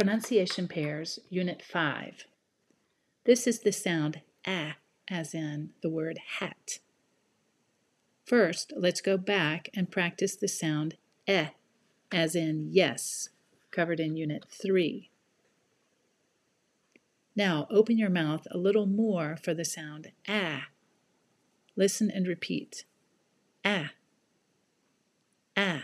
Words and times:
Pronunciation 0.00 0.66
Pairs, 0.66 1.18
Unit 1.28 1.60
5. 1.60 2.24
This 3.24 3.46
is 3.46 3.60
the 3.60 3.70
sound 3.70 4.22
ah, 4.46 4.76
as 5.10 5.34
in 5.34 5.72
the 5.82 5.90
word 5.90 6.18
hat. 6.38 6.78
First, 8.24 8.72
let's 8.74 9.02
go 9.02 9.18
back 9.18 9.68
and 9.74 9.90
practice 9.90 10.36
the 10.36 10.48
sound 10.48 10.96
eh, 11.26 11.48
as 12.10 12.34
in 12.34 12.68
yes, 12.70 13.28
covered 13.70 14.00
in 14.00 14.16
Unit 14.16 14.46
3. 14.48 15.10
Now, 17.36 17.66
open 17.70 17.98
your 17.98 18.08
mouth 18.08 18.46
a 18.50 18.56
little 18.56 18.86
more 18.86 19.36
for 19.36 19.52
the 19.52 19.66
sound 19.66 20.12
ah. 20.26 20.68
Listen 21.76 22.10
and 22.10 22.26
repeat. 22.26 22.86
Ah. 23.66 23.90
Ah. 25.58 25.82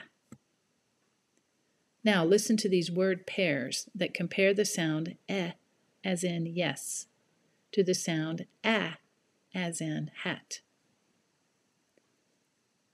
Now 2.06 2.24
listen 2.24 2.56
to 2.58 2.68
these 2.68 2.88
word 2.88 3.26
pairs 3.26 3.88
that 3.92 4.14
compare 4.14 4.54
the 4.54 4.64
sound 4.64 5.16
eh, 5.28 5.54
as 6.04 6.22
in 6.22 6.46
yes, 6.46 7.08
to 7.72 7.82
the 7.82 7.96
sound 7.96 8.46
ah, 8.64 8.98
as 9.52 9.80
in 9.80 10.12
hat. 10.22 10.60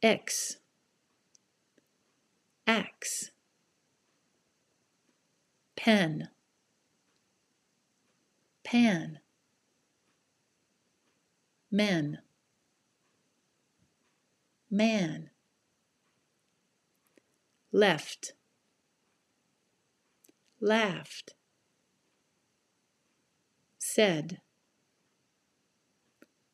X, 0.03 0.57
axe, 2.67 3.33
pen, 5.77 6.31
pan, 8.65 9.19
men, 11.71 12.19
man, 14.71 15.29
left 17.71 18.33
laughed, 20.63 21.35
said, 23.79 24.41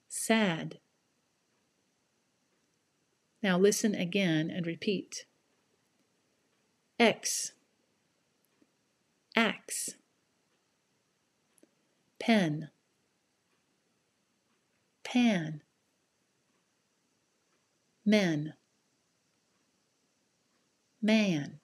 sad. 0.08 0.78
Now 3.42 3.58
listen 3.58 3.94
again 3.94 4.50
and 4.50 4.66
repeat. 4.66 5.26
X, 6.98 7.52
axe, 9.36 9.90
pen, 12.18 12.70
pan, 15.04 15.62
men, 18.04 18.54
man 21.00 21.60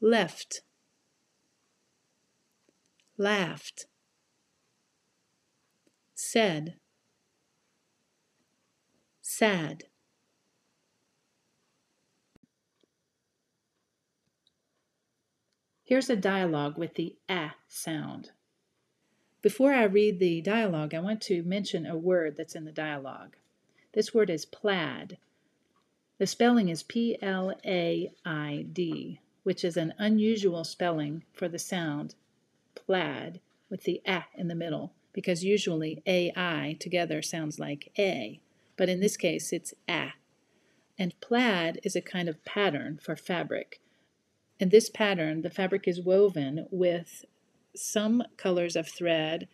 left, 0.00 0.60
laughed, 3.16 3.86
said, 6.14 6.76
sad. 9.22 9.84
Here's 15.84 16.10
a 16.10 16.16
dialogue 16.16 16.76
with 16.76 16.94
the 16.94 17.14
ah 17.28 17.54
sound. 17.68 18.32
Before 19.40 19.72
I 19.72 19.84
read 19.84 20.18
the 20.18 20.40
dialogue, 20.40 20.92
I 20.94 20.98
want 20.98 21.20
to 21.22 21.44
mention 21.44 21.86
a 21.86 21.96
word 21.96 22.36
that's 22.36 22.56
in 22.56 22.64
the 22.64 22.72
dialogue. 22.72 23.36
This 23.94 24.12
word 24.12 24.28
is 24.28 24.44
plaid. 24.44 25.18
The 26.18 26.26
spelling 26.26 26.68
is 26.68 26.82
P 26.82 27.16
L 27.22 27.54
A 27.64 28.10
I 28.24 28.66
D 28.72 29.20
which 29.46 29.62
is 29.62 29.76
an 29.76 29.94
unusual 29.96 30.64
spelling 30.64 31.22
for 31.32 31.46
the 31.46 31.56
sound 31.56 32.16
plaid 32.74 33.40
with 33.70 33.84
the 33.84 34.02
a 34.04 34.24
in 34.34 34.48
the 34.48 34.56
middle, 34.56 34.92
because 35.12 35.44
usually 35.44 36.02
ai 36.04 36.76
together 36.80 37.22
sounds 37.22 37.60
like 37.60 37.92
a, 37.96 38.40
but 38.76 38.88
in 38.88 38.98
this 38.98 39.16
case 39.16 39.52
it's 39.52 39.72
a. 39.88 40.14
And 40.98 41.14
plaid 41.20 41.78
is 41.84 41.94
a 41.94 42.00
kind 42.00 42.28
of 42.28 42.44
pattern 42.44 42.98
for 43.00 43.14
fabric. 43.14 43.80
In 44.58 44.70
this 44.70 44.90
pattern, 44.90 45.42
the 45.42 45.50
fabric 45.50 45.86
is 45.86 46.02
woven 46.02 46.66
with 46.72 47.24
some 47.76 48.24
colors 48.36 48.74
of 48.74 48.88
thread 48.88 49.46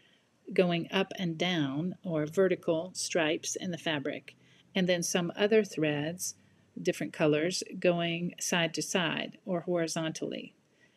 going 0.55 0.89
up 0.91 1.13
and 1.19 1.37
down, 1.37 1.97
or 2.03 2.25
vertical 2.25 2.93
stripes 2.95 3.57
in 3.57 3.73
the 3.73 3.77
fabric, 3.77 4.37
and 4.75 4.89
then 4.89 5.03
some 5.03 5.31
other 5.37 5.63
threads 5.63 6.35
different 6.81 7.13
colors 7.13 7.63
going 7.79 8.35
side 8.41 8.75
to 8.75 8.83
side 8.83 9.39
or 9.45 9.61
horizontally. 9.61 10.55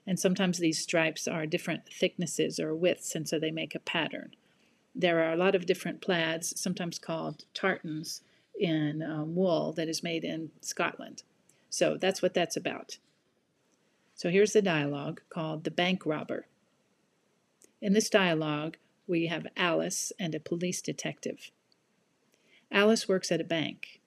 And 0.08 0.19
sometimes 0.19 0.58
these 0.58 0.81
stripes 0.81 1.28
are 1.28 1.46
different 1.46 1.90
thicknesses 1.91 2.59
or 2.59 2.75
widths, 2.75 3.16
and 3.16 3.28
so 3.28 3.40
they 3.40 3.52
make 3.52 3.74
a 3.75 3.80
pattern. 3.80 4.35
There 4.94 5.24
are 5.24 5.34
a 5.34 5.38
lot 5.38 5.56
of 5.56 5.66
different 5.66 6.02
plaids, 6.02 6.59
sometimes 6.59 7.00
called 7.00 7.46
tartans, 7.53 8.22
in 8.58 9.02
um, 9.02 9.35
wool 9.35 9.74
that 9.74 9.90
is 9.90 10.03
made 10.03 10.24
in 10.24 10.52
Scotland. 10.62 11.24
So 11.69 11.97
that's 12.00 12.22
what 12.22 12.34
that's 12.34 12.56
about. 12.56 12.97
So 14.14 14.30
here's 14.30 14.53
the 14.53 14.62
dialogue 14.62 15.22
called 15.30 15.66
The 15.66 15.72
Bank 15.72 16.06
Robber. 16.06 16.47
In 17.81 17.94
this 17.94 18.09
dialogue, 18.09 18.78
we 19.08 19.28
have 19.28 19.47
Alice 19.58 20.14
and 20.18 20.34
a 20.34 20.40
police 20.40 20.81
detective. 20.81 21.52
Alice 22.72 23.08
works 23.08 23.31
at 23.31 23.41
a 23.41 23.46
bank. 23.46 24.00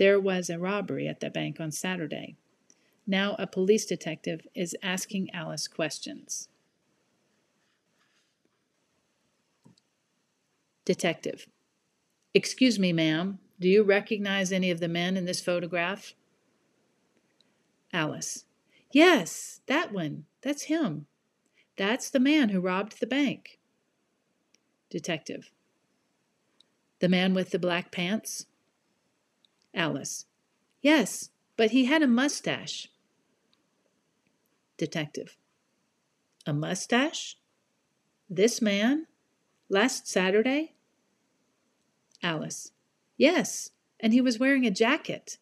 There 0.00 0.18
was 0.18 0.48
a 0.48 0.58
robbery 0.58 1.06
at 1.06 1.20
the 1.20 1.28
bank 1.28 1.60
on 1.60 1.72
Saturday. 1.72 2.34
Now 3.06 3.36
a 3.38 3.46
police 3.46 3.84
detective 3.84 4.46
is 4.54 4.74
asking 4.82 5.28
Alice 5.34 5.68
questions. 5.68 6.48
Detective. 10.86 11.48
Excuse 12.32 12.78
me, 12.78 12.94
ma'am. 12.94 13.40
Do 13.60 13.68
you 13.68 13.82
recognize 13.82 14.52
any 14.52 14.70
of 14.70 14.80
the 14.80 14.88
men 14.88 15.18
in 15.18 15.26
this 15.26 15.42
photograph? 15.42 16.14
Alice. 17.92 18.46
Yes, 18.90 19.60
that 19.66 19.92
one. 19.92 20.24
That's 20.40 20.62
him. 20.62 21.08
That's 21.76 22.08
the 22.08 22.20
man 22.20 22.48
who 22.48 22.60
robbed 22.60 23.00
the 23.00 23.06
bank. 23.06 23.58
Detective. 24.88 25.50
The 27.00 27.08
man 27.10 27.34
with 27.34 27.50
the 27.50 27.58
black 27.58 27.92
pants? 27.92 28.46
Alice. 29.74 30.26
Yes, 30.82 31.30
but 31.56 31.70
he 31.70 31.84
had 31.84 32.02
a 32.02 32.06
mustache. 32.06 32.88
Detective. 34.76 35.36
A 36.46 36.52
mustache? 36.52 37.36
This 38.28 38.62
man? 38.62 39.06
Last 39.68 40.08
Saturday? 40.08 40.74
Alice. 42.22 42.72
Yes, 43.16 43.70
and 43.98 44.12
he 44.12 44.20
was 44.20 44.38
wearing 44.38 44.66
a 44.66 44.70
jacket. 44.70 45.38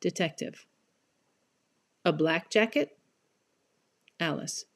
Detective. 0.00 0.66
A 2.04 2.12
black 2.12 2.50
jacket? 2.50 2.96
Alice. 4.20 4.66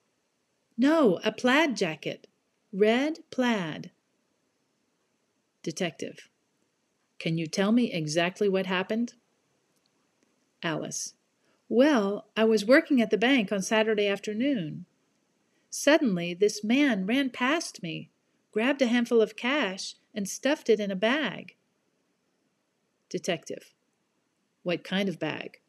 No, 0.77 1.21
a 1.23 1.31
plaid 1.31 1.77
jacket. 1.77 2.27
Red 2.73 3.19
plaid. 3.31 3.91
Detective. 5.63 6.30
Can 7.21 7.37
you 7.37 7.47
tell 7.47 7.71
me 7.71 7.93
exactly 7.93 8.49
what 8.49 8.67
happened? 8.67 9.13
Alice. 10.63 11.15
Well, 11.69 12.27
I 12.35 12.45
was 12.45 12.65
working 12.65 13.01
at 13.01 13.11
the 13.11 13.19
bank 13.19 13.53
on 13.53 13.63
Saturday 13.63 14.09
afternoon. 14.09 14.87
Suddenly, 15.69 16.35
this 16.35 16.65
man 16.65 17.07
ran 17.07 17.31
past 17.31 17.83
me, 17.83 18.11
grabbed 18.51 18.83
a 18.83 18.87
handful 18.87 19.21
of 19.21 19.37
cash, 19.37 19.95
and 20.15 20.29
stuffed 20.29 20.71
it 20.71 20.81
in 20.81 20.91
a 20.91 20.97
bag. 20.97 21.57
Detective. 23.11 23.75
What 24.63 24.83
kind 24.83 25.09
of 25.09 25.19
bag? 25.19 25.61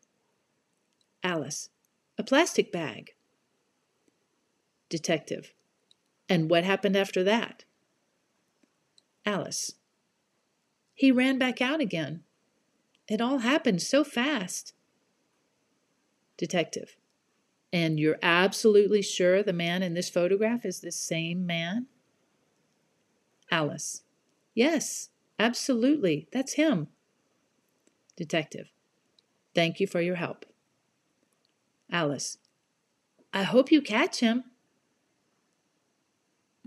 Alice. 1.21 1.69
A 2.17 2.23
plastic 2.23 2.71
bag. 2.71 3.11
Detective. 4.89 5.53
And 6.29 6.49
what 6.49 6.63
happened 6.63 6.95
after 6.95 7.23
that? 7.25 7.65
Alice. 9.25 9.73
He 10.93 11.11
ran 11.11 11.37
back 11.37 11.61
out 11.61 11.81
again. 11.81 12.23
It 13.07 13.21
all 13.21 13.39
happened 13.39 13.81
so 13.81 14.03
fast. 14.03 14.73
Detective. 16.37 16.95
And 17.73 17.99
you're 17.99 18.19
absolutely 18.21 19.01
sure 19.01 19.43
the 19.43 19.53
man 19.53 19.81
in 19.81 19.93
this 19.93 20.09
photograph 20.09 20.65
is 20.65 20.79
the 20.79 20.91
same 20.91 21.45
man? 21.45 21.87
Alice. 23.49 24.03
Yes, 24.53 25.09
absolutely. 25.39 26.27
That's 26.31 26.53
him. 26.53 26.87
Detective. 28.15 28.71
Thank 29.55 29.79
you 29.79 29.87
for 29.87 30.01
your 30.01 30.15
help. 30.15 30.45
Alice. 31.91 32.37
I 33.33 33.43
hope 33.43 33.71
you 33.71 33.81
catch 33.81 34.19
him. 34.19 34.43